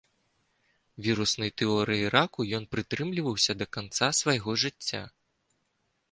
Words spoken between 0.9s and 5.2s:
Віруснай тэорыі раку ён прытрымліваўся да канца свайго жыцця.